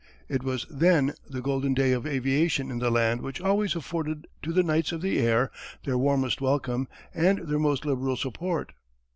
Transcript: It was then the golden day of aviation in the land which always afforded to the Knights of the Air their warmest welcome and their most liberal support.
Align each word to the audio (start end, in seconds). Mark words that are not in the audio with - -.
It 0.27 0.41
was 0.41 0.65
then 0.67 1.13
the 1.29 1.43
golden 1.43 1.75
day 1.75 1.91
of 1.91 2.07
aviation 2.07 2.71
in 2.71 2.79
the 2.79 2.89
land 2.89 3.21
which 3.21 3.39
always 3.39 3.75
afforded 3.75 4.25
to 4.41 4.51
the 4.51 4.63
Knights 4.63 4.91
of 4.91 5.01
the 5.03 5.19
Air 5.19 5.51
their 5.83 5.95
warmest 5.95 6.41
welcome 6.41 6.87
and 7.13 7.47
their 7.47 7.59
most 7.59 7.85
liberal 7.85 8.15
support. 8.17 8.71